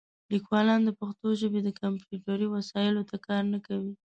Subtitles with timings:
[0.33, 3.93] لیکوالان د پښتو ژبې د کمپیوټري وسایلو ته کار نه کوي.